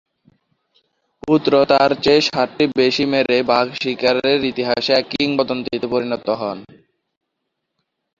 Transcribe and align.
পুত্র 1.23 1.51
তার 1.71 1.91
চেয়ে 2.03 2.25
সাতটি 2.27 2.65
বেশি 2.79 3.03
মেরে 3.11 3.37
বাঘ 3.43 3.67
শিকারের 3.81 4.39
ইতিহাসে 4.51 4.91
এক 4.93 5.05
কিংবদন্তিতে 5.13 5.87
পরিণত 5.93 6.27
হন। 6.41 6.57